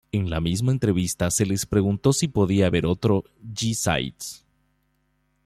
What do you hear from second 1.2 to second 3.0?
se les preguntó si podía haber